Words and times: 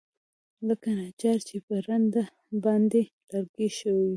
لکه 0.67 0.89
نجار 0.99 1.39
چې 1.47 1.55
په 1.65 1.73
رنده 1.87 2.23
باندى 2.63 3.03
لرګى 3.29 3.67
ښويوي. 3.77 4.09